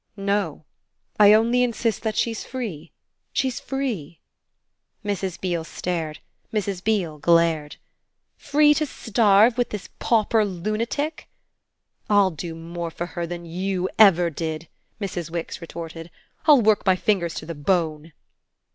[0.17, 0.65] "No;
[1.19, 2.91] I only insist that she's free
[3.31, 4.19] she's free."
[5.05, 5.39] Mrs.
[5.39, 6.17] Beale stared
[6.51, 6.83] Mrs.
[6.83, 7.75] Beale glared.
[8.35, 11.29] "Free to starve with this pauper lunatic?"
[12.09, 14.67] "I'll do more for her than YOU ever did!"
[14.99, 15.29] Mrs.
[15.29, 16.09] Wix retorted.
[16.47, 18.13] "I'll work my fingers to the bone."